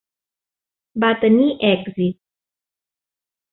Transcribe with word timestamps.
Va 1.03 1.11
tenir 1.25 1.45
èxit. 1.69 2.19